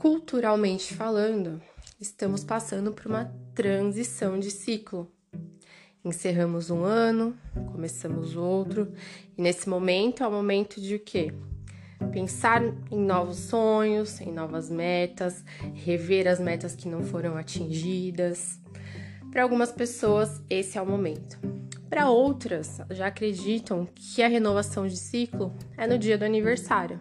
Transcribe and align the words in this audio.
culturalmente 0.00 0.94
falando, 0.94 1.60
estamos 2.00 2.42
passando 2.42 2.90
por 2.90 3.06
uma 3.06 3.26
transição 3.54 4.38
de 4.38 4.50
ciclo. 4.50 5.12
Encerramos 6.02 6.70
um 6.70 6.84
ano, 6.84 7.36
começamos 7.70 8.34
outro, 8.34 8.94
e 9.36 9.42
nesse 9.42 9.68
momento 9.68 10.22
é 10.22 10.26
o 10.26 10.32
momento 10.32 10.80
de 10.80 10.94
o 10.94 10.98
quê? 10.98 11.34
Pensar 12.12 12.62
em 12.90 12.98
novos 12.98 13.36
sonhos, 13.40 14.22
em 14.22 14.32
novas 14.32 14.70
metas, 14.70 15.44
rever 15.74 16.26
as 16.26 16.40
metas 16.40 16.74
que 16.74 16.88
não 16.88 17.04
foram 17.04 17.36
atingidas. 17.36 18.58
Para 19.30 19.42
algumas 19.42 19.70
pessoas, 19.70 20.40
esse 20.48 20.78
é 20.78 20.80
o 20.80 20.86
momento. 20.86 21.38
Para 21.90 22.08
outras, 22.08 22.80
já 22.88 23.08
acreditam 23.08 23.86
que 23.94 24.22
a 24.22 24.28
renovação 24.28 24.86
de 24.86 24.96
ciclo 24.96 25.54
é 25.76 25.86
no 25.86 25.98
dia 25.98 26.16
do 26.16 26.24
aniversário. 26.24 26.98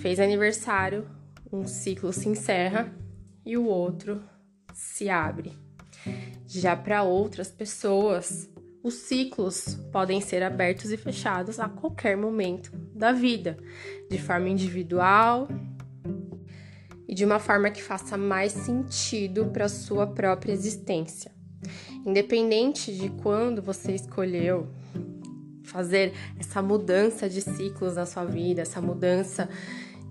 Fez 0.00 0.18
aniversário, 0.18 1.06
um 1.54 1.66
ciclo 1.66 2.12
se 2.12 2.28
encerra 2.28 2.92
e 3.46 3.56
o 3.56 3.64
outro 3.66 4.22
se 4.72 5.08
abre. 5.08 5.52
Já 6.46 6.76
para 6.76 7.02
outras 7.02 7.48
pessoas, 7.48 8.50
os 8.82 8.94
ciclos 8.94 9.78
podem 9.92 10.20
ser 10.20 10.42
abertos 10.42 10.90
e 10.90 10.96
fechados 10.96 11.60
a 11.60 11.68
qualquer 11.68 12.16
momento 12.16 12.70
da 12.94 13.12
vida, 13.12 13.56
de 14.10 14.18
forma 14.18 14.48
individual 14.48 15.48
e 17.06 17.14
de 17.14 17.24
uma 17.24 17.38
forma 17.38 17.70
que 17.70 17.82
faça 17.82 18.18
mais 18.18 18.52
sentido 18.52 19.46
para 19.46 19.68
sua 19.68 20.06
própria 20.06 20.52
existência. 20.52 21.30
Independente 22.04 22.94
de 22.94 23.08
quando 23.08 23.62
você 23.62 23.92
escolheu 23.92 24.68
fazer 25.62 26.12
essa 26.38 26.60
mudança 26.60 27.28
de 27.28 27.40
ciclos 27.40 27.94
na 27.94 28.04
sua 28.04 28.24
vida, 28.24 28.62
essa 28.62 28.80
mudança 28.80 29.48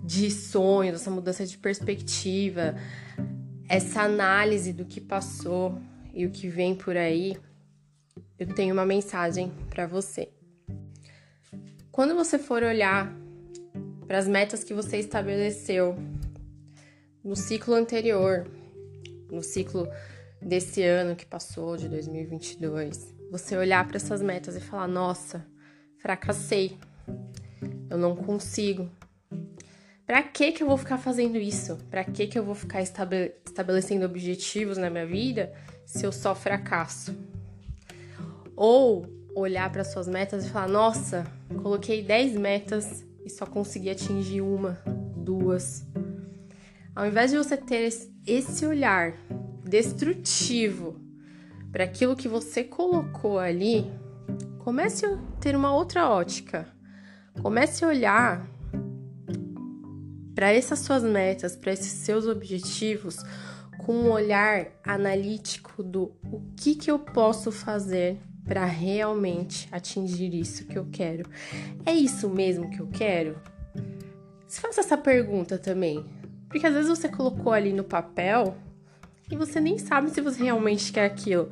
de 0.04 0.30
sonhos, 0.30 1.00
essa 1.00 1.10
mudança 1.10 1.46
de 1.46 1.56
perspectiva, 1.56 2.74
essa 3.68 4.02
análise 4.02 4.72
do 4.72 4.84
que 4.84 5.00
passou 5.00 5.80
e 6.12 6.26
o 6.26 6.30
que 6.30 6.48
vem 6.48 6.74
por 6.74 6.96
aí, 6.96 7.36
eu 8.38 8.46
tenho 8.54 8.74
uma 8.74 8.84
mensagem 8.84 9.50
para 9.70 9.86
você. 9.86 10.28
Quando 11.90 12.14
você 12.14 12.38
for 12.38 12.62
olhar 12.62 13.12
para 14.06 14.18
as 14.18 14.28
metas 14.28 14.62
que 14.62 14.74
você 14.74 14.98
estabeleceu 14.98 15.96
no 17.24 17.34
ciclo 17.34 17.74
anterior, 17.74 18.46
no 19.30 19.42
ciclo 19.42 19.88
desse 20.40 20.82
ano 20.82 21.16
que 21.16 21.24
passou, 21.24 21.76
de 21.76 21.88
2022, 21.88 23.14
você 23.30 23.56
olhar 23.56 23.86
para 23.86 23.96
essas 23.96 24.20
metas 24.20 24.56
e 24.56 24.60
falar: 24.60 24.86
nossa, 24.86 25.46
fracassei, 25.98 26.76
eu 27.88 27.96
não 27.96 28.14
consigo, 28.14 28.90
Pra 30.06 30.22
que 30.22 30.52
que 30.52 30.62
eu 30.62 30.66
vou 30.66 30.76
ficar 30.76 30.98
fazendo 30.98 31.38
isso? 31.38 31.78
Pra 31.90 32.04
que 32.04 32.26
que 32.26 32.38
eu 32.38 32.44
vou 32.44 32.54
ficar 32.54 32.82
estabelecendo 32.82 34.04
objetivos 34.04 34.76
na 34.76 34.90
minha 34.90 35.06
vida 35.06 35.52
se 35.86 36.04
eu 36.04 36.12
só 36.12 36.34
fracasso? 36.34 37.16
Ou 38.54 39.06
olhar 39.34 39.72
para 39.72 39.82
suas 39.82 40.06
metas 40.06 40.44
e 40.44 40.50
falar: 40.50 40.68
"Nossa, 40.68 41.26
coloquei 41.62 42.02
10 42.02 42.36
metas 42.36 43.02
e 43.24 43.30
só 43.30 43.46
consegui 43.46 43.88
atingir 43.88 44.42
uma, 44.42 44.78
duas". 45.16 45.86
Ao 46.94 47.06
invés 47.06 47.30
de 47.30 47.38
você 47.38 47.56
ter 47.56 47.90
esse 48.26 48.66
olhar 48.66 49.14
destrutivo 49.64 51.00
para 51.72 51.84
aquilo 51.84 52.14
que 52.14 52.28
você 52.28 52.62
colocou 52.62 53.38
ali, 53.38 53.90
comece 54.58 55.06
a 55.06 55.18
ter 55.40 55.56
uma 55.56 55.74
outra 55.74 56.08
ótica. 56.08 56.68
Comece 57.42 57.84
a 57.84 57.88
olhar 57.88 58.53
para 60.34 60.52
essas 60.52 60.80
suas 60.80 61.02
metas, 61.02 61.56
para 61.56 61.72
esses 61.72 61.92
seus 61.92 62.26
objetivos, 62.26 63.18
com 63.78 63.94
um 63.94 64.10
olhar 64.10 64.68
analítico 64.84 65.82
do 65.82 66.12
o 66.30 66.42
que, 66.56 66.74
que 66.74 66.90
eu 66.90 66.98
posso 66.98 67.52
fazer 67.52 68.18
para 68.44 68.64
realmente 68.64 69.68
atingir 69.72 70.34
isso 70.34 70.66
que 70.66 70.76
eu 70.76 70.86
quero. 70.90 71.28
É 71.84 71.92
isso 71.92 72.28
mesmo 72.28 72.70
que 72.70 72.80
eu 72.80 72.86
quero? 72.88 73.40
Se 74.46 74.60
faça 74.60 74.80
essa 74.80 74.96
pergunta 74.96 75.58
também, 75.58 76.04
porque 76.48 76.66
às 76.66 76.74
vezes 76.74 76.88
você 76.88 77.08
colocou 77.08 77.52
ali 77.52 77.72
no 77.72 77.84
papel 77.84 78.56
e 79.30 79.36
você 79.36 79.60
nem 79.60 79.78
sabe 79.78 80.10
se 80.10 80.20
você 80.20 80.44
realmente 80.44 80.92
quer 80.92 81.06
aquilo. 81.06 81.48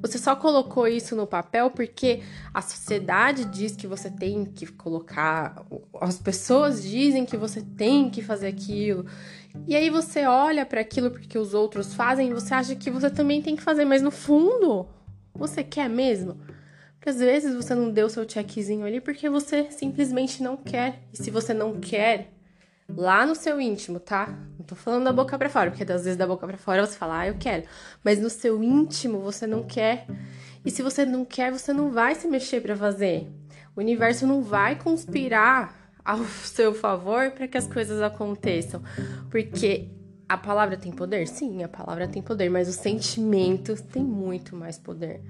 Você 0.00 0.18
só 0.18 0.36
colocou 0.36 0.86
isso 0.86 1.16
no 1.16 1.26
papel 1.26 1.70
porque 1.70 2.22
a 2.54 2.62
sociedade 2.62 3.44
diz 3.46 3.74
que 3.74 3.86
você 3.86 4.10
tem 4.10 4.44
que 4.44 4.66
colocar, 4.66 5.64
as 6.00 6.18
pessoas 6.18 6.82
dizem 6.82 7.26
que 7.26 7.36
você 7.36 7.60
tem 7.60 8.08
que 8.08 8.22
fazer 8.22 8.46
aquilo. 8.46 9.06
E 9.66 9.74
aí 9.74 9.90
você 9.90 10.24
olha 10.26 10.64
para 10.64 10.80
aquilo 10.80 11.10
porque 11.10 11.38
os 11.38 11.54
outros 11.54 11.94
fazem 11.94 12.30
e 12.30 12.34
você 12.34 12.54
acha 12.54 12.76
que 12.76 12.90
você 12.90 13.10
também 13.10 13.42
tem 13.42 13.56
que 13.56 13.62
fazer, 13.62 13.84
mas 13.84 14.02
no 14.02 14.10
fundo, 14.10 14.86
você 15.34 15.64
quer 15.64 15.88
mesmo? 15.88 16.36
Porque 16.94 17.10
às 17.10 17.18
vezes 17.18 17.54
você 17.54 17.74
não 17.74 17.90
deu 17.90 18.08
seu 18.08 18.28
checkzinho 18.28 18.84
ali 18.84 19.00
porque 19.00 19.28
você 19.28 19.70
simplesmente 19.70 20.42
não 20.42 20.56
quer. 20.56 21.02
E 21.12 21.16
se 21.16 21.30
você 21.30 21.52
não 21.52 21.80
quer, 21.80 22.35
lá 22.88 23.26
no 23.26 23.34
seu 23.34 23.60
íntimo, 23.60 23.98
tá? 23.98 24.28
Não 24.58 24.64
tô 24.64 24.74
falando 24.74 25.04
da 25.04 25.12
boca 25.12 25.36
para 25.38 25.48
fora, 25.48 25.70
porque 25.70 25.84
às 25.84 26.04
vezes 26.04 26.16
da 26.16 26.26
boca 26.26 26.46
para 26.46 26.56
fora 26.56 26.86
você 26.86 26.96
fala, 26.96 27.20
ah, 27.20 27.26
eu 27.26 27.36
quero. 27.38 27.64
Mas 28.04 28.18
no 28.18 28.30
seu 28.30 28.62
íntimo 28.62 29.20
você 29.20 29.46
não 29.46 29.64
quer. 29.64 30.06
E 30.64 30.70
se 30.70 30.82
você 30.82 31.04
não 31.04 31.24
quer, 31.24 31.52
você 31.52 31.72
não 31.72 31.90
vai 31.90 32.14
se 32.14 32.26
mexer 32.28 32.60
para 32.60 32.76
fazer. 32.76 33.28
O 33.74 33.80
universo 33.80 34.26
não 34.26 34.42
vai 34.42 34.76
conspirar 34.76 35.92
ao 36.04 36.24
seu 36.44 36.74
favor 36.74 37.30
para 37.32 37.48
que 37.48 37.58
as 37.58 37.66
coisas 37.66 38.00
aconteçam. 38.00 38.82
Porque 39.30 39.88
a 40.28 40.36
palavra 40.36 40.76
tem 40.76 40.92
poder? 40.92 41.28
Sim, 41.28 41.62
a 41.62 41.68
palavra 41.68 42.08
tem 42.08 42.22
poder, 42.22 42.48
mas 42.48 42.68
os 42.68 42.76
sentimentos 42.76 43.80
têm 43.80 44.02
muito 44.02 44.56
mais 44.56 44.78
poder. 44.78 45.22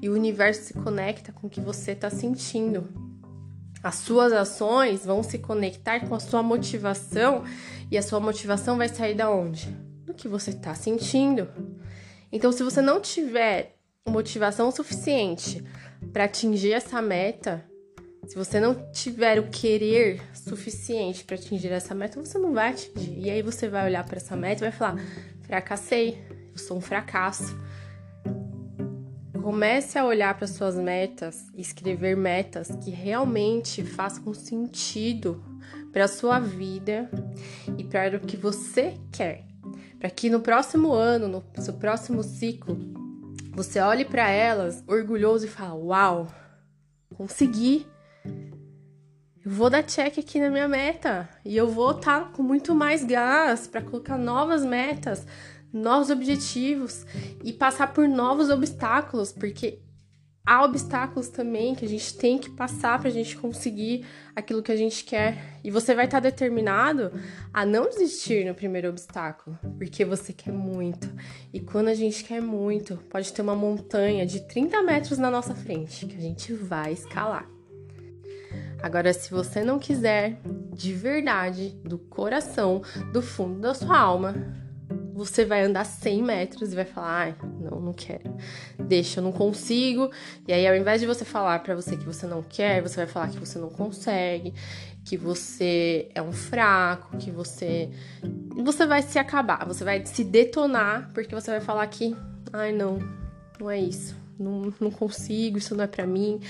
E 0.00 0.08
o 0.08 0.14
universo 0.14 0.62
se 0.62 0.74
conecta 0.74 1.32
com 1.32 1.46
o 1.46 1.50
que 1.50 1.60
você 1.60 1.92
está 1.92 2.10
sentindo. 2.10 3.11
As 3.82 3.96
suas 3.96 4.32
ações 4.32 5.04
vão 5.04 5.22
se 5.22 5.38
conectar 5.38 6.06
com 6.06 6.14
a 6.14 6.20
sua 6.20 6.42
motivação 6.42 7.44
e 7.90 7.98
a 7.98 8.02
sua 8.02 8.20
motivação 8.20 8.76
vai 8.76 8.88
sair 8.88 9.14
da 9.14 9.30
onde? 9.30 9.66
Do 10.04 10.14
que 10.14 10.28
você 10.28 10.50
está 10.50 10.74
sentindo. 10.74 11.48
Então, 12.30 12.52
se 12.52 12.62
você 12.62 12.80
não 12.80 13.00
tiver 13.00 13.76
motivação 14.08 14.70
suficiente 14.70 15.64
para 16.12 16.24
atingir 16.24 16.72
essa 16.72 17.02
meta, 17.02 17.64
se 18.26 18.36
você 18.36 18.60
não 18.60 18.90
tiver 18.92 19.40
o 19.40 19.48
querer 19.48 20.22
suficiente 20.32 21.24
para 21.24 21.34
atingir 21.34 21.72
essa 21.72 21.94
meta, 21.94 22.20
você 22.20 22.38
não 22.38 22.52
vai 22.52 22.70
atingir. 22.70 23.18
E 23.18 23.28
aí 23.28 23.42
você 23.42 23.68
vai 23.68 23.84
olhar 23.84 24.04
para 24.04 24.16
essa 24.16 24.36
meta 24.36 24.64
e 24.64 24.70
vai 24.70 24.72
falar: 24.72 24.96
fracassei, 25.42 26.24
eu 26.52 26.58
sou 26.58 26.76
um 26.76 26.80
fracasso. 26.80 27.56
Comece 29.42 29.98
a 29.98 30.04
olhar 30.04 30.34
para 30.38 30.46
suas 30.46 30.76
metas 30.76 31.46
escrever 31.56 32.16
metas 32.16 32.68
que 32.82 32.90
realmente 32.90 33.82
façam 33.82 34.32
sentido 34.32 35.42
para 35.92 36.06
sua 36.06 36.38
vida 36.38 37.10
e 37.76 37.82
para 37.82 38.16
o 38.16 38.20
que 38.20 38.36
você 38.36 38.94
quer. 39.10 39.44
Para 39.98 40.10
que 40.10 40.30
no 40.30 40.40
próximo 40.40 40.92
ano, 40.92 41.28
no 41.28 41.62
seu 41.62 41.74
próximo 41.74 42.22
ciclo, 42.22 42.78
você 43.52 43.80
olhe 43.80 44.04
para 44.04 44.30
elas 44.30 44.82
orgulhoso 44.86 45.46
e 45.46 45.48
fale: 45.48 45.74
"Uau, 45.74 46.28
consegui! 47.16 47.86
Eu 49.44 49.50
vou 49.50 49.68
dar 49.68 49.82
check 49.82 50.18
aqui 50.18 50.38
na 50.38 50.50
minha 50.50 50.68
meta 50.68 51.28
e 51.44 51.56
eu 51.56 51.68
vou 51.68 51.90
estar 51.90 52.20
tá 52.20 52.28
com 52.28 52.44
muito 52.44 52.76
mais 52.76 53.04
gás 53.04 53.66
para 53.66 53.82
colocar 53.82 54.16
novas 54.16 54.64
metas, 54.64 55.26
novos 55.72 56.10
objetivos 56.10 57.06
e 57.42 57.52
passar 57.52 57.92
por 57.92 58.06
novos 58.08 58.50
obstáculos, 58.50 59.32
porque 59.32 59.78
há 60.44 60.64
obstáculos 60.64 61.28
também 61.28 61.74
que 61.74 61.84
a 61.84 61.88
gente 61.88 62.16
tem 62.16 62.36
que 62.36 62.50
passar 62.50 62.98
para 62.98 63.08
a 63.08 63.12
gente 63.12 63.36
conseguir 63.36 64.04
aquilo 64.34 64.62
que 64.62 64.72
a 64.72 64.76
gente 64.76 65.04
quer. 65.04 65.60
E 65.62 65.70
você 65.70 65.94
vai 65.94 66.06
estar 66.06 66.20
determinado 66.20 67.12
a 67.52 67.64
não 67.64 67.88
desistir 67.88 68.44
no 68.44 68.54
primeiro 68.54 68.88
obstáculo, 68.88 69.58
porque 69.78 70.04
você 70.04 70.32
quer 70.32 70.52
muito. 70.52 71.08
E 71.52 71.60
quando 71.60 71.88
a 71.88 71.94
gente 71.94 72.24
quer 72.24 72.42
muito, 72.42 72.96
pode 73.08 73.32
ter 73.32 73.42
uma 73.42 73.54
montanha 73.56 74.26
de 74.26 74.40
30 74.40 74.82
metros 74.82 75.18
na 75.18 75.30
nossa 75.30 75.54
frente 75.54 76.06
que 76.06 76.16
a 76.16 76.20
gente 76.20 76.52
vai 76.52 76.92
escalar. 76.92 77.48
Agora, 78.82 79.12
se 79.12 79.30
você 79.30 79.62
não 79.62 79.78
quiser, 79.78 80.40
de 80.72 80.92
verdade, 80.92 81.70
do 81.84 81.98
coração, 81.98 82.82
do 83.12 83.22
fundo 83.22 83.60
da 83.60 83.74
sua 83.74 83.96
alma, 83.96 84.34
você 85.12 85.44
vai 85.44 85.62
andar 85.62 85.84
100 85.84 86.22
metros 86.22 86.72
e 86.72 86.76
vai 86.76 86.84
falar: 86.84 87.08
ai, 87.08 87.34
não, 87.60 87.80
não 87.80 87.92
quero. 87.92 88.34
Deixa, 88.78 89.20
eu 89.20 89.24
não 89.24 89.32
consigo. 89.32 90.10
E 90.48 90.52
aí, 90.52 90.66
ao 90.66 90.74
invés 90.74 91.00
de 91.00 91.06
você 91.06 91.24
falar 91.24 91.58
para 91.62 91.74
você 91.74 91.96
que 91.96 92.04
você 92.04 92.26
não 92.26 92.42
quer, 92.42 92.82
você 92.82 92.96
vai 92.96 93.06
falar 93.06 93.28
que 93.28 93.38
você 93.38 93.58
não 93.58 93.68
consegue, 93.68 94.54
que 95.04 95.16
você 95.16 96.08
é 96.14 96.22
um 96.22 96.32
fraco, 96.32 97.16
que 97.18 97.30
você. 97.30 97.90
Você 98.64 98.86
vai 98.86 99.02
se 99.02 99.18
acabar, 99.18 99.66
você 99.66 99.84
vai 99.84 100.04
se 100.06 100.24
detonar, 100.24 101.10
porque 101.12 101.34
você 101.34 101.50
vai 101.50 101.60
falar 101.60 101.86
que, 101.88 102.16
ai, 102.52 102.72
não, 102.72 102.98
não 103.60 103.70
é 103.70 103.78
isso. 103.78 104.16
Não, 104.38 104.72
não 104.80 104.90
consigo, 104.90 105.58
isso 105.58 105.74
não 105.74 105.84
é 105.84 105.86
para 105.86 106.06
mim. 106.06 106.40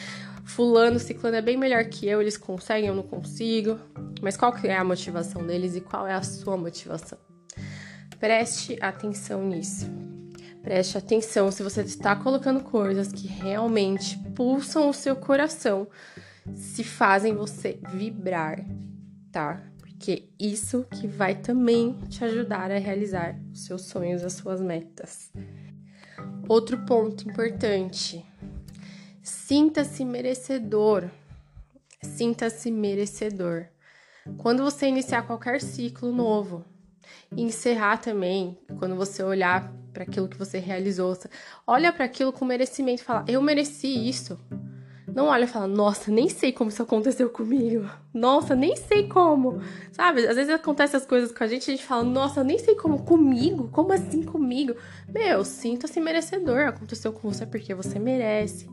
Fulano, 0.44 0.98
ciclano 0.98 1.36
é 1.36 1.42
bem 1.42 1.56
melhor 1.56 1.84
que 1.84 2.06
eu, 2.06 2.20
eles 2.20 2.36
conseguem, 2.36 2.88
eu 2.88 2.94
não 2.94 3.02
consigo. 3.02 3.78
Mas 4.20 4.36
qual 4.36 4.52
que 4.52 4.68
é 4.68 4.76
a 4.76 4.84
motivação 4.84 5.46
deles 5.46 5.74
e 5.76 5.80
qual 5.80 6.06
é 6.06 6.14
a 6.14 6.22
sua 6.22 6.56
motivação? 6.56 7.18
Preste 8.22 8.78
atenção 8.80 9.44
nisso. 9.44 9.90
Preste 10.62 10.96
atenção 10.96 11.50
se 11.50 11.60
você 11.60 11.82
está 11.82 12.14
colocando 12.14 12.62
coisas 12.62 13.10
que 13.10 13.26
realmente 13.26 14.16
pulsam 14.36 14.88
o 14.88 14.94
seu 14.94 15.16
coração, 15.16 15.88
se 16.54 16.84
fazem 16.84 17.34
você 17.34 17.80
vibrar, 17.92 18.64
tá? 19.32 19.60
Porque 19.76 20.28
isso 20.38 20.86
que 20.88 21.08
vai 21.08 21.34
também 21.34 21.98
te 22.08 22.24
ajudar 22.24 22.70
a 22.70 22.78
realizar 22.78 23.36
os 23.52 23.64
seus 23.64 23.86
sonhos, 23.86 24.22
as 24.22 24.34
suas 24.34 24.60
metas. 24.60 25.32
Outro 26.48 26.78
ponto 26.86 27.28
importante: 27.28 28.24
sinta-se 29.20 30.04
merecedor. 30.04 31.10
Sinta-se 32.00 32.70
merecedor. 32.70 33.66
Quando 34.38 34.62
você 34.62 34.86
iniciar 34.86 35.22
qualquer 35.22 35.60
ciclo 35.60 36.12
novo, 36.12 36.64
encerrar 37.36 37.98
também, 37.98 38.58
quando 38.78 38.94
você 38.94 39.22
olhar 39.22 39.72
para 39.92 40.04
aquilo 40.04 40.28
que 40.28 40.38
você 40.38 40.58
realizou, 40.58 41.16
olha 41.66 41.92
para 41.92 42.04
aquilo 42.04 42.32
com 42.32 42.44
merecimento, 42.44 43.04
fala: 43.04 43.24
"Eu 43.28 43.42
mereci 43.42 44.08
isso". 44.08 44.38
Não 45.14 45.26
olha 45.26 45.44
e 45.44 45.48
fala: 45.48 45.66
"Nossa, 45.66 46.10
nem 46.10 46.28
sei 46.28 46.52
como 46.52 46.70
isso 46.70 46.82
aconteceu 46.82 47.28
comigo". 47.28 47.88
Nossa, 48.14 48.54
nem 48.54 48.76
sei 48.76 49.08
como. 49.08 49.60
Sabe? 49.92 50.26
Às 50.26 50.36
vezes 50.36 50.52
acontecem 50.52 50.98
as 50.98 51.06
coisas 51.06 51.32
com 51.32 51.44
a 51.44 51.46
gente, 51.46 51.70
a 51.70 51.74
gente 51.74 51.84
fala: 51.84 52.02
"Nossa, 52.04 52.42
nem 52.42 52.58
sei 52.58 52.74
como 52.74 53.02
comigo? 53.04 53.68
Como 53.68 53.92
assim 53.92 54.22
comigo?". 54.22 54.74
Meu, 55.08 55.44
sinta-se 55.44 56.00
merecedor. 56.00 56.68
Aconteceu 56.68 57.12
com 57.12 57.30
você 57.30 57.44
porque 57.44 57.74
você 57.74 57.98
merece. 57.98 58.68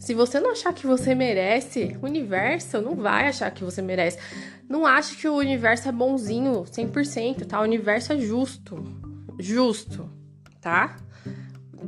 Se 0.00 0.14
você 0.14 0.40
não 0.40 0.52
achar 0.52 0.72
que 0.72 0.86
você 0.86 1.14
merece, 1.14 1.94
o 2.00 2.06
universo 2.06 2.80
não 2.80 2.96
vai 2.96 3.28
achar 3.28 3.50
que 3.50 3.62
você 3.62 3.82
merece. 3.82 4.18
Não 4.66 4.86
ache 4.86 5.14
que 5.14 5.28
o 5.28 5.34
universo 5.34 5.90
é 5.90 5.92
bonzinho 5.92 6.64
100%, 6.64 7.44
tá? 7.44 7.60
O 7.60 7.64
universo 7.64 8.14
é 8.14 8.18
justo. 8.18 8.82
Justo, 9.38 10.10
tá? 10.58 10.96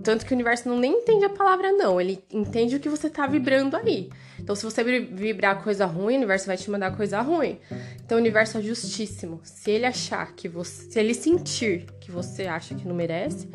Tanto 0.02 0.26
que 0.26 0.32
o 0.32 0.34
universo 0.34 0.68
não 0.68 0.78
nem 0.78 0.92
entende 0.92 1.24
a 1.24 1.30
palavra 1.30 1.72
não, 1.72 1.98
ele 1.98 2.22
entende 2.30 2.76
o 2.76 2.80
que 2.80 2.88
você 2.88 3.08
tá 3.08 3.26
vibrando 3.26 3.76
aí. 3.76 4.10
Então, 4.38 4.54
se 4.54 4.64
você 4.64 4.84
vibrar 4.84 5.62
coisa 5.62 5.86
ruim, 5.86 6.14
o 6.14 6.18
universo 6.18 6.46
vai 6.46 6.56
te 6.58 6.70
mandar 6.70 6.94
coisa 6.94 7.20
ruim. 7.22 7.58
Então, 8.04 8.18
o 8.18 8.20
universo 8.20 8.58
é 8.58 8.62
justíssimo. 8.62 9.40
Se 9.42 9.70
ele 9.70 9.86
achar 9.86 10.34
que 10.34 10.48
você. 10.48 10.90
Se 10.90 11.00
ele 11.00 11.14
sentir 11.14 11.86
que 11.98 12.10
você 12.10 12.46
acha 12.46 12.74
que 12.74 12.86
não 12.86 12.94
merece, 12.94 13.48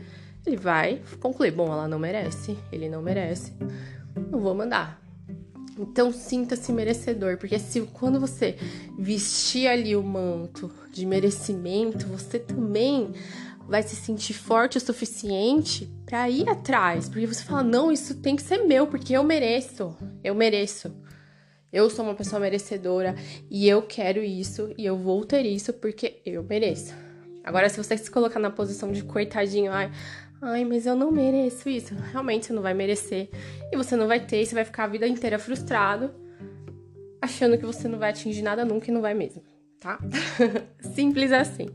ele 0.45 0.57
vai 0.57 1.01
concluir: 1.19 1.51
bom, 1.51 1.71
ela 1.71 1.87
não 1.87 1.99
merece, 1.99 2.57
ele 2.71 2.89
não 2.89 3.03
merece 3.03 3.53
não 4.17 4.39
vou 4.39 4.53
mandar. 4.55 5.01
Então 5.79 6.11
sinta-se 6.11 6.71
merecedor, 6.71 7.37
porque 7.37 7.59
se 7.59 7.81
quando 7.93 8.19
você 8.19 8.57
vestir 8.97 9.67
ali 9.67 9.95
o 9.95 10.01
manto 10.01 10.71
de 10.91 11.05
merecimento, 11.05 12.07
você 12.07 12.39
também 12.39 13.11
vai 13.67 13.83
se 13.83 13.95
sentir 13.95 14.33
forte 14.33 14.77
o 14.77 14.81
suficiente 14.81 15.87
para 16.05 16.29
ir 16.29 16.49
atrás, 16.49 17.07
porque 17.09 17.27
você 17.27 17.43
fala: 17.43 17.63
"Não, 17.63 17.91
isso 17.91 18.15
tem 18.15 18.35
que 18.35 18.41
ser 18.41 18.59
meu, 18.65 18.87
porque 18.87 19.13
eu 19.13 19.23
mereço. 19.23 19.95
Eu 20.23 20.33
mereço. 20.33 20.91
Eu 21.71 21.89
sou 21.89 22.05
uma 22.05 22.15
pessoa 22.15 22.39
merecedora 22.39 23.13
e 23.51 23.67
eu 23.67 23.81
quero 23.81 24.23
isso 24.23 24.73
e 24.77 24.85
eu 24.85 24.97
vou 24.97 25.25
ter 25.25 25.45
isso 25.45 25.73
porque 25.73 26.21
eu 26.25 26.43
mereço." 26.43 26.93
Agora 27.43 27.69
se 27.69 27.77
você 27.77 27.97
se 27.97 28.09
colocar 28.09 28.39
na 28.39 28.49
posição 28.49 28.91
de 28.91 29.03
coitadinho, 29.03 29.71
ai, 29.71 29.91
Ai, 30.41 30.63
mas 30.63 30.85
eu 30.85 30.95
não 30.95 31.11
mereço 31.11 31.69
isso. 31.69 31.95
Realmente 32.11 32.47
você 32.47 32.53
não 32.53 32.61
vai 32.61 32.73
merecer. 32.73 33.29
E 33.71 33.77
você 33.77 33.95
não 33.95 34.07
vai 34.07 34.19
ter, 34.19 34.41
e 34.41 34.45
você 34.45 34.55
vai 34.55 34.65
ficar 34.65 34.85
a 34.85 34.87
vida 34.87 35.07
inteira 35.07 35.39
frustrado, 35.39 36.11
achando 37.21 37.57
que 37.57 37.65
você 37.65 37.87
não 37.87 37.99
vai 37.99 38.11
atingir 38.11 38.41
nada 38.41 38.63
nunca 38.63 38.89
e 38.89 38.93
não 38.93 39.01
vai 39.01 39.13
mesmo, 39.13 39.43
tá? 39.79 39.99
Simples 40.93 41.31
assim. 41.31 41.69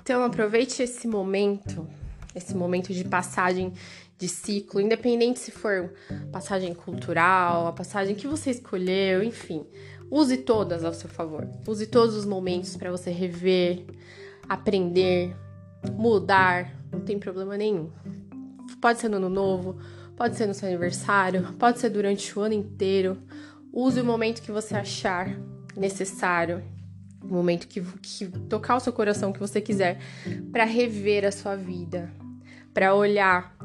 Então 0.00 0.22
aproveite 0.22 0.82
esse 0.82 1.06
momento, 1.06 1.86
esse 2.34 2.56
momento 2.56 2.94
de 2.94 3.04
passagem 3.04 3.72
de 4.16 4.28
ciclo, 4.28 4.80
independente 4.80 5.38
se 5.38 5.50
for 5.50 5.92
passagem 6.32 6.74
cultural, 6.74 7.66
a 7.66 7.72
passagem 7.72 8.14
que 8.14 8.26
você 8.26 8.50
escolheu, 8.50 9.22
enfim. 9.22 9.66
Use 10.10 10.38
todas 10.38 10.84
ao 10.84 10.94
seu 10.94 11.08
favor. 11.08 11.46
Use 11.66 11.86
todos 11.86 12.16
os 12.16 12.24
momentos 12.24 12.76
para 12.76 12.90
você 12.90 13.10
rever, 13.10 13.84
aprender, 14.48 15.36
mudar, 15.92 16.77
não 16.90 17.00
tem 17.00 17.18
problema 17.18 17.56
nenhum. 17.56 17.90
Pode 18.80 19.00
ser 19.00 19.08
no 19.08 19.16
ano 19.16 19.28
novo, 19.28 19.78
pode 20.16 20.36
ser 20.36 20.46
no 20.46 20.54
seu 20.54 20.68
aniversário, 20.68 21.52
pode 21.58 21.78
ser 21.78 21.90
durante 21.90 22.38
o 22.38 22.42
ano 22.42 22.54
inteiro. 22.54 23.18
Use 23.72 24.00
o 24.00 24.04
momento 24.04 24.42
que 24.42 24.50
você 24.50 24.74
achar 24.74 25.36
necessário, 25.76 26.62
o 27.22 27.28
momento 27.28 27.68
que, 27.68 27.80
que 27.80 28.26
tocar 28.48 28.76
o 28.76 28.80
seu 28.80 28.92
coração 28.92 29.32
que 29.32 29.38
você 29.38 29.60
quiser, 29.60 29.98
para 30.50 30.64
rever 30.64 31.24
a 31.24 31.32
sua 31.32 31.54
vida, 31.54 32.10
para 32.72 32.94
olhar 32.94 33.56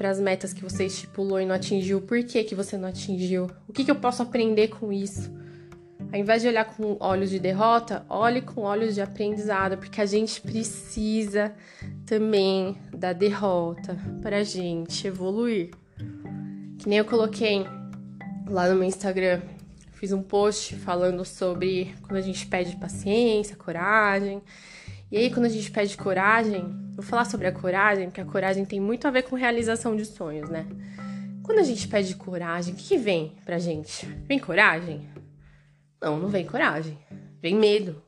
para 0.00 0.08
as 0.08 0.18
metas 0.18 0.54
que 0.54 0.62
você 0.62 0.86
estipulou 0.86 1.38
e 1.38 1.44
não 1.44 1.54
atingiu, 1.54 2.00
por 2.00 2.24
que, 2.24 2.42
que 2.42 2.54
você 2.54 2.78
não 2.78 2.88
atingiu, 2.88 3.50
o 3.68 3.72
que, 3.72 3.84
que 3.84 3.90
eu 3.90 3.96
posso 3.96 4.22
aprender 4.22 4.68
com 4.68 4.90
isso. 4.90 5.30
Ao 6.10 6.18
invés 6.18 6.40
de 6.40 6.48
olhar 6.48 6.64
com 6.64 6.96
olhos 6.98 7.28
de 7.28 7.38
derrota, 7.38 8.04
olhe 8.08 8.40
com 8.40 8.62
olhos 8.62 8.94
de 8.94 9.02
aprendizado, 9.02 9.76
porque 9.76 10.00
a 10.00 10.06
gente 10.06 10.40
precisa 10.40 11.54
também 12.10 12.76
da 12.92 13.12
derrota 13.12 13.96
para 14.20 14.38
a 14.38 14.42
gente 14.42 15.06
evoluir. 15.06 15.70
Que 16.76 16.88
nem 16.88 16.98
eu 16.98 17.04
coloquei 17.04 17.64
lá 18.48 18.68
no 18.68 18.74
meu 18.74 18.82
Instagram, 18.82 19.40
fiz 19.92 20.10
um 20.10 20.20
post 20.20 20.74
falando 20.74 21.24
sobre 21.24 21.94
quando 22.02 22.16
a 22.16 22.20
gente 22.20 22.44
pede 22.48 22.74
paciência, 22.74 23.54
coragem. 23.54 24.42
E 25.08 25.18
aí, 25.18 25.30
quando 25.30 25.46
a 25.46 25.48
gente 25.48 25.70
pede 25.70 25.96
coragem, 25.96 26.64
vou 26.96 27.04
falar 27.04 27.26
sobre 27.26 27.46
a 27.46 27.52
coragem, 27.52 28.06
porque 28.06 28.20
a 28.20 28.24
coragem 28.24 28.64
tem 28.64 28.80
muito 28.80 29.06
a 29.06 29.10
ver 29.12 29.22
com 29.22 29.36
realização 29.36 29.94
de 29.94 30.04
sonhos, 30.04 30.50
né? 30.50 30.66
Quando 31.44 31.60
a 31.60 31.64
gente 31.64 31.86
pede 31.86 32.16
coragem, 32.16 32.74
o 32.74 32.76
que, 32.76 32.88
que 32.88 32.98
vem 32.98 33.36
pra 33.44 33.60
gente? 33.60 34.04
Vem 34.26 34.40
coragem? 34.40 35.08
Não, 36.02 36.18
não 36.18 36.28
vem 36.28 36.44
coragem. 36.44 36.98
Vem 37.40 37.54
medo. 37.54 38.02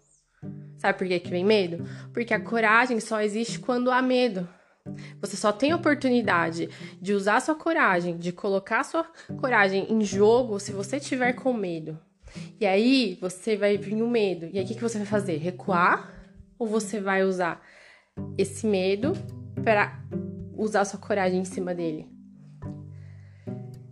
Sabe 0.82 0.98
por 0.98 1.06
que, 1.06 1.20
que 1.20 1.30
vem 1.30 1.44
medo? 1.44 1.84
Porque 2.12 2.34
a 2.34 2.40
coragem 2.40 2.98
só 2.98 3.20
existe 3.20 3.60
quando 3.60 3.88
há 3.88 4.02
medo. 4.02 4.48
Você 5.20 5.36
só 5.36 5.52
tem 5.52 5.72
oportunidade 5.72 6.68
de 7.00 7.12
usar 7.12 7.38
sua 7.38 7.54
coragem, 7.54 8.18
de 8.18 8.32
colocar 8.32 8.82
sua 8.82 9.06
coragem 9.40 9.86
em 9.88 10.00
jogo 10.00 10.58
se 10.58 10.72
você 10.72 10.98
tiver 10.98 11.34
com 11.34 11.52
medo. 11.52 11.96
E 12.60 12.66
aí 12.66 13.16
você 13.20 13.56
vai 13.56 13.78
vir 13.78 14.02
o 14.02 14.08
medo. 14.08 14.50
E 14.52 14.58
aí 14.58 14.64
o 14.64 14.66
que, 14.66 14.74
que 14.74 14.82
você 14.82 14.98
vai 14.98 15.06
fazer? 15.06 15.36
Recuar? 15.36 16.12
Ou 16.58 16.66
você 16.66 16.98
vai 16.98 17.22
usar 17.22 17.62
esse 18.36 18.66
medo 18.66 19.12
para 19.62 20.02
usar 20.56 20.84
sua 20.84 20.98
coragem 20.98 21.42
em 21.42 21.44
cima 21.44 21.72
dele? 21.72 22.08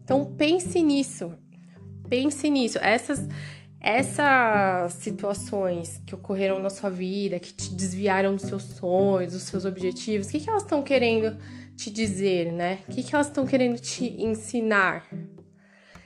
Então 0.02 0.34
pense 0.34 0.82
nisso. 0.82 1.32
Pense 2.08 2.50
nisso. 2.50 2.80
Essas 2.82 3.28
essas 3.80 4.92
situações 4.94 6.02
que 6.06 6.14
ocorreram 6.14 6.58
na 6.58 6.68
sua 6.68 6.90
vida, 6.90 7.40
que 7.40 7.52
te 7.52 7.74
desviaram 7.74 8.34
dos 8.34 8.42
seus 8.42 8.62
sonhos, 8.62 9.32
dos 9.32 9.42
seus 9.42 9.64
objetivos, 9.64 10.26
o 10.26 10.30
que, 10.30 10.40
que 10.40 10.50
elas 10.50 10.62
estão 10.62 10.82
querendo 10.82 11.36
te 11.74 11.90
dizer, 11.90 12.52
né? 12.52 12.80
O 12.86 12.92
que, 12.92 13.02
que 13.02 13.14
elas 13.14 13.28
estão 13.28 13.46
querendo 13.46 13.80
te 13.80 14.22
ensinar? 14.22 15.08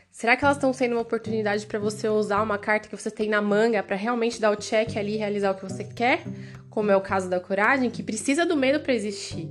Será 0.09 0.37
que 0.37 0.45
elas 0.45 0.57
estão 0.57 0.73
sendo 0.73 0.93
uma 0.93 1.01
oportunidade 1.01 1.67
para 1.67 1.81
você 1.81 2.09
usar 2.09 2.41
uma 2.41 2.57
carta 2.57 2.89
que 2.89 2.97
você 2.97 3.11
tem 3.11 3.29
na 3.29 3.43
manga 3.43 3.83
para 3.83 3.97
realmente 3.97 4.41
dar 4.41 4.53
o 4.53 4.57
check 4.57 4.97
ali 4.97 5.15
e 5.15 5.17
realizar 5.17 5.51
o 5.51 5.57
que 5.57 5.65
você 5.65 5.83
quer? 5.83 6.23
Como 6.71 6.93
é 6.93 6.97
o 6.97 7.01
caso 7.01 7.29
da 7.29 7.41
coragem, 7.41 7.91
que 7.91 8.05
precisa 8.05 8.47
do 8.47 8.57
medo 8.57 8.79
para 8.79 8.95
existir. 8.95 9.51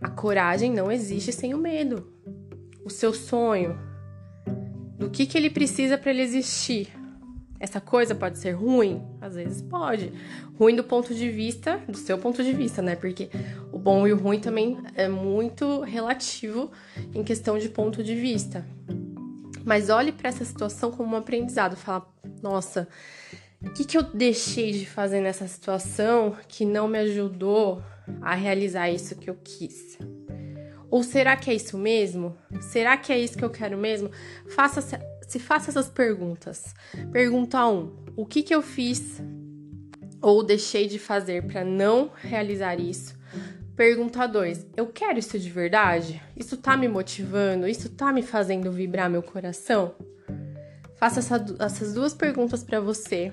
A 0.00 0.08
coragem 0.08 0.72
não 0.72 0.90
existe 0.90 1.30
sem 1.30 1.52
o 1.52 1.58
medo. 1.58 2.10
O 2.82 2.88
seu 2.88 3.12
sonho, 3.12 3.78
do 4.98 5.10
que, 5.10 5.26
que 5.26 5.36
ele 5.36 5.50
precisa 5.50 5.98
para 5.98 6.10
ele 6.10 6.22
existir? 6.22 6.99
Essa 7.60 7.78
coisa 7.78 8.14
pode 8.14 8.38
ser 8.38 8.52
ruim? 8.52 9.06
Às 9.20 9.34
vezes 9.34 9.60
pode. 9.60 10.10
Ruim 10.58 10.74
do 10.74 10.82
ponto 10.82 11.14
de 11.14 11.30
vista, 11.30 11.76
do 11.86 11.98
seu 11.98 12.16
ponto 12.16 12.42
de 12.42 12.54
vista, 12.54 12.80
né? 12.80 12.96
Porque 12.96 13.28
o 13.70 13.78
bom 13.78 14.06
e 14.08 14.12
o 14.14 14.16
ruim 14.16 14.40
também 14.40 14.78
é 14.94 15.06
muito 15.08 15.80
relativo 15.82 16.72
em 17.14 17.22
questão 17.22 17.58
de 17.58 17.68
ponto 17.68 18.02
de 18.02 18.14
vista. 18.14 18.64
Mas 19.62 19.90
olhe 19.90 20.10
para 20.10 20.30
essa 20.30 20.42
situação 20.42 20.90
como 20.90 21.14
um 21.14 21.18
aprendizado. 21.18 21.76
Fala, 21.76 22.10
nossa, 22.42 22.88
o 23.62 23.70
que, 23.74 23.84
que 23.84 23.98
eu 23.98 24.02
deixei 24.02 24.72
de 24.72 24.86
fazer 24.86 25.20
nessa 25.20 25.46
situação 25.46 26.34
que 26.48 26.64
não 26.64 26.88
me 26.88 26.98
ajudou 27.00 27.82
a 28.22 28.34
realizar 28.34 28.88
isso 28.88 29.16
que 29.16 29.28
eu 29.28 29.36
quis? 29.44 29.98
Ou 30.90 31.02
será 31.02 31.36
que 31.36 31.50
é 31.50 31.54
isso 31.54 31.76
mesmo? 31.76 32.36
Será 32.60 32.96
que 32.96 33.12
é 33.12 33.18
isso 33.18 33.36
que 33.36 33.44
eu 33.44 33.50
quero 33.50 33.76
mesmo? 33.76 34.10
Faça 34.48 34.80
se 35.30 35.38
faça 35.38 35.70
essas 35.70 35.88
perguntas. 35.88 36.74
Pergunta 37.12 37.64
1: 37.64 37.72
um, 37.72 37.92
o 38.16 38.26
que, 38.26 38.42
que 38.42 38.52
eu 38.52 38.60
fiz 38.60 39.22
ou 40.20 40.42
deixei 40.42 40.88
de 40.88 40.98
fazer 40.98 41.44
para 41.44 41.64
não 41.64 42.10
realizar 42.16 42.80
isso? 42.80 43.14
Pergunta 43.76 44.26
2: 44.26 44.66
eu 44.76 44.88
quero 44.88 45.20
isso 45.20 45.38
de 45.38 45.48
verdade? 45.48 46.20
Isso 46.36 46.56
tá 46.56 46.76
me 46.76 46.88
motivando? 46.88 47.68
Isso 47.68 47.88
tá 47.90 48.12
me 48.12 48.22
fazendo 48.22 48.72
vibrar 48.72 49.08
meu 49.08 49.22
coração? 49.22 49.94
Faça 50.96 51.20
essa, 51.20 51.44
essas 51.60 51.94
duas 51.94 52.12
perguntas 52.12 52.64
para 52.64 52.80
você. 52.80 53.32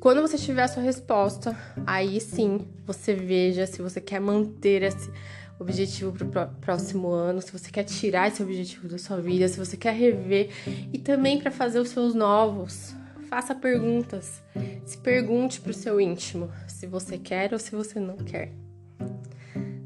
quando 0.00 0.22
você 0.22 0.38
tiver 0.38 0.62
a 0.62 0.68
sua 0.68 0.82
resposta, 0.82 1.54
aí 1.86 2.18
sim 2.22 2.66
você 2.86 3.12
veja 3.12 3.66
se 3.66 3.82
você 3.82 4.00
quer 4.00 4.18
manter 4.18 4.82
esse 4.82 5.10
objetivo 5.58 6.12
para 6.12 6.44
o 6.44 6.48
próximo 6.60 7.08
ano, 7.08 7.40
se 7.40 7.50
você 7.50 7.70
quer 7.70 7.84
tirar 7.84 8.28
esse 8.28 8.42
objetivo 8.42 8.88
da 8.88 8.98
sua 8.98 9.20
vida, 9.20 9.48
se 9.48 9.58
você 9.58 9.76
quer 9.76 9.94
rever 9.94 10.50
e 10.92 10.98
também 10.98 11.38
para 11.38 11.50
fazer 11.50 11.78
os 11.78 11.88
seus 11.88 12.14
novos. 12.14 12.94
Faça 13.28 13.54
perguntas. 13.54 14.42
Se 14.84 14.98
pergunte 14.98 15.60
para 15.60 15.70
o 15.70 15.74
seu 15.74 16.00
íntimo 16.00 16.50
se 16.68 16.86
você 16.86 17.18
quer 17.18 17.52
ou 17.52 17.58
se 17.58 17.74
você 17.74 17.98
não 17.98 18.16
quer. 18.16 18.52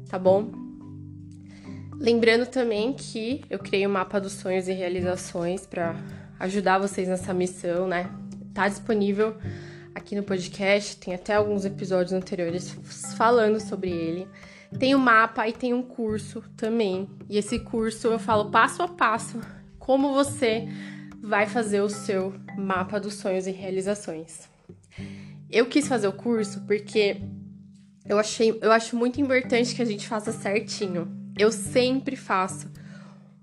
Tá 0.07 0.19
bom? 0.19 0.51
Lembrando 1.99 2.45
também 2.45 2.93
que 2.93 3.41
eu 3.49 3.57
criei 3.59 3.85
o 3.85 3.89
um 3.89 3.93
mapa 3.93 4.19
dos 4.19 4.33
sonhos 4.33 4.67
e 4.67 4.73
realizações 4.73 5.65
para 5.65 5.95
ajudar 6.39 6.79
vocês 6.79 7.07
nessa 7.07 7.33
missão, 7.33 7.87
né? 7.87 8.11
Tá 8.53 8.67
disponível 8.67 9.35
aqui 9.93 10.15
no 10.15 10.23
podcast, 10.23 10.97
tem 10.97 11.13
até 11.13 11.35
alguns 11.35 11.63
episódios 11.63 12.13
anteriores 12.13 12.71
falando 13.15 13.59
sobre 13.59 13.91
ele. 13.91 14.27
Tem 14.77 14.95
o 14.95 14.97
um 14.97 15.01
mapa 15.01 15.47
e 15.47 15.53
tem 15.53 15.73
um 15.73 15.83
curso 15.83 16.43
também. 16.55 17.09
E 17.29 17.37
esse 17.37 17.59
curso 17.59 18.07
eu 18.07 18.19
falo 18.19 18.49
passo 18.49 18.81
a 18.81 18.87
passo 18.87 19.39
como 19.77 20.13
você 20.13 20.67
vai 21.21 21.45
fazer 21.45 21.81
o 21.81 21.89
seu 21.89 22.33
mapa 22.57 22.99
dos 22.99 23.15
sonhos 23.15 23.47
e 23.47 23.51
realizações. 23.51 24.49
Eu 25.49 25.65
quis 25.65 25.87
fazer 25.87 26.07
o 26.07 26.13
curso 26.13 26.61
porque 26.61 27.21
eu 28.05 28.17
achei, 28.17 28.57
eu 28.61 28.71
acho 28.71 28.95
muito 28.95 29.21
importante 29.21 29.75
que 29.75 29.81
a 29.81 29.85
gente 29.85 30.07
faça 30.07 30.31
certinho. 30.31 31.07
Eu 31.37 31.51
sempre 31.51 32.15
faço 32.15 32.71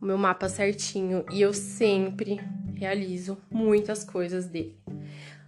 o 0.00 0.06
meu 0.06 0.18
mapa 0.18 0.48
certinho 0.48 1.24
e 1.30 1.40
eu 1.40 1.52
sempre 1.52 2.40
realizo 2.74 3.38
muitas 3.50 4.04
coisas 4.04 4.46
dele. 4.46 4.78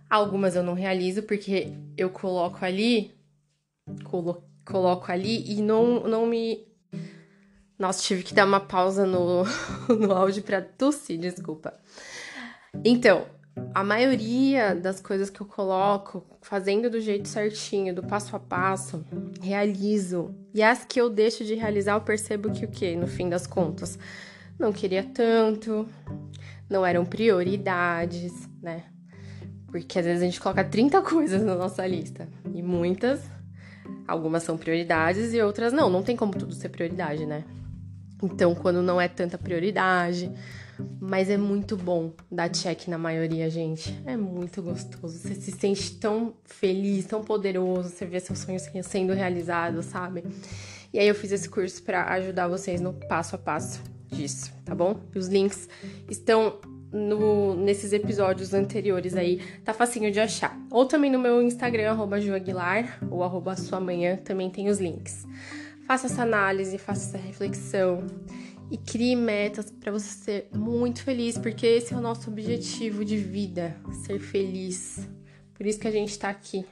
Algumas 0.09 0.57
eu 0.57 0.63
não 0.63 0.75
realizo 0.75 1.23
porque 1.23 1.73
eu 1.97 2.11
coloco 2.11 2.65
ali, 2.65 3.15
colo, 4.05 4.43
coloco 4.71 5.11
ali 5.11 5.45
e 5.51 5.63
não, 5.63 6.01
não 6.01 6.27
me. 6.27 6.67
Nossa, 7.79 8.03
tive 8.03 8.23
que 8.23 8.35
dar 8.35 8.47
uma 8.47 8.61
pausa 8.61 9.07
no, 9.07 9.45
no 9.99 10.13
áudio 10.13 10.43
para 10.43 10.61
tossir, 10.61 11.19
desculpa. 11.19 11.75
Então, 12.85 13.27
a 13.75 13.83
maioria 13.83 14.75
das 14.75 15.01
coisas 15.01 15.31
que 15.31 15.41
eu 15.41 15.47
coloco, 15.47 16.25
fazendo 16.43 16.91
do 16.91 17.01
jeito 17.01 17.29
certinho, 17.29 17.95
do 17.95 18.03
passo 18.03 18.35
a 18.37 18.39
passo, 18.39 19.05
realizo. 19.41 20.35
E 20.55 20.63
as 20.63 20.85
que 20.85 21.01
eu 21.01 21.09
deixo 21.09 21.45
de 21.45 21.55
realizar, 21.55 21.95
eu 21.95 22.01
percebo 22.01 22.51
que 22.51 22.65
o 22.65 22.69
que, 22.69 22.95
no 22.97 23.07
fim 23.07 23.29
das 23.29 23.47
contas, 23.47 23.99
não 24.59 24.73
queria 24.73 25.03
tanto, 25.03 25.89
não 26.69 26.85
eram 26.85 27.05
prioridades, 27.05 28.49
né? 28.63 28.85
Porque 29.69 29.99
às 29.99 30.05
vezes 30.05 30.23
a 30.23 30.27
gente 30.27 30.41
coloca 30.41 30.65
30 30.65 31.01
coisas 31.03 31.43
na 31.43 31.55
nossa 31.55 31.87
lista. 31.87 32.29
E 32.53 32.63
muitas, 32.63 33.23
algumas 34.07 34.43
são 34.43 34.57
prioridades 34.57 35.33
e 35.33 35.41
outras 35.41 35.73
não. 35.73 35.89
Não 35.91 36.03
tem 36.03 36.17
como 36.17 36.33
tudo 36.33 36.55
ser 36.55 36.69
prioridade, 36.69 37.27
né? 37.27 37.45
Então, 38.23 38.55
quando 38.55 38.83
não 38.83 39.01
é 39.01 39.09
tanta 39.09 39.39
prioridade, 39.39 40.31
mas 41.01 41.31
é 41.31 41.37
muito 41.37 41.77
bom 41.77 42.13
dar 42.31 42.51
check 42.51 42.89
na 42.89 42.99
maioria, 42.99 43.49
gente. 43.49 43.99
É 44.05 44.17
muito 44.17 44.63
gostoso. 44.63 45.19
Você 45.19 45.35
se 45.35 45.53
sente 45.53 45.95
tão 45.99 46.35
feliz, 46.45 47.07
tão 47.07 47.23
poderoso. 47.23 47.89
Você 47.89 48.05
vê 48.05 48.21
seus 48.21 48.41
sonhos 48.41 48.63
sendo 48.83 49.13
realizados, 49.13 49.87
sabe? 49.87 50.25
E 50.93 50.99
aí 50.99 51.07
eu 51.07 51.15
fiz 51.15 51.33
esse 51.33 51.49
curso 51.49 51.83
para 51.83 52.05
ajudar 52.15 52.49
vocês 52.49 52.81
no 52.81 52.93
passo 52.93 53.37
a 53.37 53.39
passo 53.39 53.81
disso, 54.09 54.53
tá 54.65 54.75
bom? 54.75 55.01
E 55.15 55.19
os 55.19 55.29
links 55.29 55.69
estão 56.09 56.59
no, 56.93 57.55
nesses 57.55 57.93
episódios 57.93 58.53
anteriores 58.53 59.15
aí, 59.15 59.41
tá 59.65 59.73
facinho 59.73 60.11
de 60.11 60.21
achar. 60.21 60.59
Ou 60.71 60.87
também 60.87 61.11
no 61.11 61.19
meu 61.19 61.41
Instagram, 61.43 61.91
arroba 61.91 62.17
Aguilar, 62.17 62.99
ou 63.11 63.23
arroba 63.23 63.57
sua 63.57 63.81
manhã, 63.81 64.17
também 64.17 64.51
tem 64.51 64.69
os 64.69 64.79
links. 64.79 65.27
Faça 65.87 66.07
essa 66.07 66.23
análise, 66.23 66.79
faça 66.79 67.09
essa 67.09 67.27
reflexão 67.27 68.07
e 68.71 68.77
crie 68.77 69.17
metas 69.17 69.71
para 69.71 69.91
você 69.91 70.09
ser 70.09 70.49
muito 70.55 71.03
feliz, 71.03 71.37
porque 71.37 71.67
esse 71.67 71.93
é 71.93 71.97
o 71.97 72.01
nosso 72.01 72.31
objetivo 72.31 73.05
de 73.05 73.17
vida, 73.17 73.77
ser 74.05 74.21
feliz. 74.21 75.09
Por 75.55 75.67
isso 75.67 75.81
que 75.81 75.89
a 75.89 75.91
gente 75.91 76.19
tá 76.19 76.31
aqui, 76.31 76.65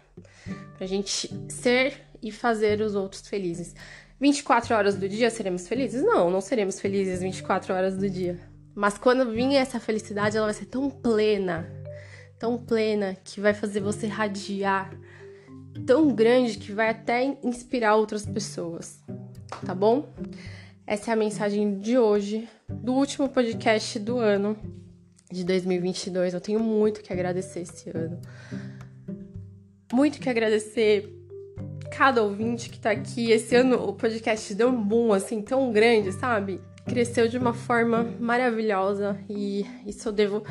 pra 0.76 0.86
gente 0.86 1.30
ser 1.48 1.94
e 2.22 2.30
fazer 2.30 2.80
os 2.80 2.94
outros 2.94 3.26
felizes. 3.26 3.74
24 4.20 4.74
horas 4.74 4.96
do 4.96 5.08
dia 5.08 5.30
seremos 5.30 5.68
felizes? 5.68 6.02
Não, 6.02 6.30
não 6.30 6.40
seremos 6.40 6.80
felizes 6.80 7.20
24 7.20 7.74
horas 7.74 7.96
do 7.96 8.08
dia. 8.08 8.38
Mas 8.78 8.96
quando 8.96 9.32
vir 9.32 9.56
essa 9.56 9.80
felicidade, 9.80 10.36
ela 10.36 10.46
vai 10.46 10.54
ser 10.54 10.66
tão 10.66 10.88
plena, 10.88 11.68
tão 12.38 12.56
plena 12.56 13.16
que 13.24 13.40
vai 13.40 13.52
fazer 13.52 13.80
você 13.80 14.06
radiar, 14.06 14.96
tão 15.84 16.14
grande 16.14 16.58
que 16.58 16.70
vai 16.70 16.90
até 16.90 17.36
inspirar 17.42 17.96
outras 17.96 18.24
pessoas. 18.24 19.00
Tá 19.66 19.74
bom? 19.74 20.08
Essa 20.86 21.10
é 21.10 21.12
a 21.12 21.16
mensagem 21.16 21.80
de 21.80 21.98
hoje, 21.98 22.48
do 22.68 22.92
último 22.92 23.28
podcast 23.28 23.98
do 23.98 24.20
ano 24.20 24.56
de 25.28 25.42
2022. 25.42 26.34
Eu 26.34 26.40
tenho 26.40 26.60
muito 26.60 27.02
que 27.02 27.12
agradecer 27.12 27.62
esse 27.62 27.90
ano. 27.90 28.20
Muito 29.92 30.20
que 30.20 30.30
agradecer 30.30 31.12
cada 31.90 32.22
ouvinte 32.22 32.70
que 32.70 32.78
tá 32.78 32.92
aqui. 32.92 33.32
Esse 33.32 33.56
ano 33.56 33.88
o 33.88 33.92
podcast 33.92 34.54
deu 34.54 34.68
um 34.68 34.80
boom 34.80 35.12
assim 35.12 35.42
tão 35.42 35.72
grande, 35.72 36.12
sabe? 36.12 36.60
Cresceu 36.88 37.28
de 37.28 37.36
uma 37.36 37.52
forma 37.52 38.04
maravilhosa 38.18 39.18
e 39.28 39.66
isso 39.86 40.08
eu 40.08 40.12
devo 40.12 40.42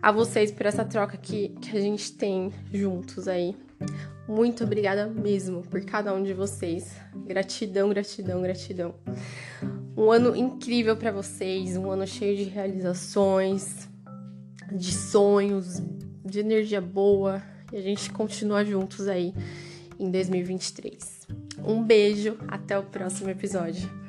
a 0.00 0.10
vocês 0.10 0.50
por 0.50 0.66
essa 0.66 0.84
troca 0.84 1.16
que, 1.16 1.50
que 1.60 1.76
a 1.76 1.80
gente 1.80 2.12
tem 2.12 2.52
juntos 2.72 3.28
aí. 3.28 3.54
Muito 4.26 4.64
obrigada 4.64 5.06
mesmo 5.06 5.62
por 5.62 5.84
cada 5.84 6.14
um 6.14 6.22
de 6.22 6.32
vocês. 6.32 6.96
Gratidão, 7.26 7.90
gratidão, 7.90 8.42
gratidão. 8.42 8.94
Um 9.96 10.10
ano 10.10 10.34
incrível 10.34 10.96
para 10.96 11.12
vocês, 11.12 11.76
um 11.76 11.90
ano 11.90 12.06
cheio 12.06 12.36
de 12.36 12.44
realizações, 12.44 13.88
de 14.72 14.92
sonhos, 14.92 15.82
de 16.24 16.40
energia 16.40 16.80
boa. 16.80 17.42
E 17.72 17.76
a 17.76 17.82
gente 17.82 18.10
continua 18.10 18.64
juntos 18.64 19.08
aí 19.08 19.34
em 19.98 20.10
2023. 20.10 21.26
Um 21.64 21.82
beijo, 21.82 22.38
até 22.48 22.78
o 22.78 22.82
próximo 22.82 23.30
episódio. 23.30 24.05